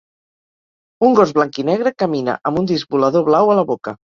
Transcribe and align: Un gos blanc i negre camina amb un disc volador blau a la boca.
Un 1.09 1.13
gos 1.19 1.35
blanc 1.35 1.61
i 1.65 1.67
negre 1.69 1.93
camina 2.05 2.39
amb 2.51 2.63
un 2.63 2.73
disc 2.73 2.97
volador 2.99 3.29
blau 3.33 3.53
a 3.57 3.61
la 3.63 3.71
boca. 3.75 3.99